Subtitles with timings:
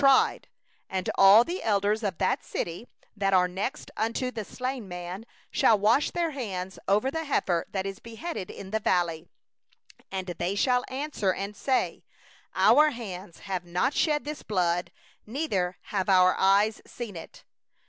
[0.01, 2.87] 6And all the elders of that city,
[3.19, 7.73] who are nearest unto the slain man, shall wash their hands over the heifer whose
[8.01, 9.27] neck was broken in the valley.
[10.11, 12.03] 7And they shall speak and say:
[12.55, 14.91] 'Our hands have not shed this blood,
[15.27, 17.43] neither have our eyes seen it.